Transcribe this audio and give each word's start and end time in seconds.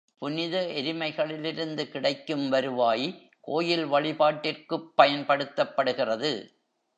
புனித 0.17 0.61
எருமைகளிலிருந்து 0.75 1.83
கிடைக்கும் 1.83 2.49
வருவாய் 2.49 3.05
கோயில் 3.41 3.85
வழிபாட்டிற்குப் 3.85 4.89
பயன்படுத்தப்படுகிறது. 4.97 6.31